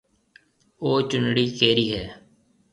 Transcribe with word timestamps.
او 0.81 0.89
چونڙَي 1.09 1.45
ڪَيريَ 1.59 1.85
هيَ؟ 1.93 2.05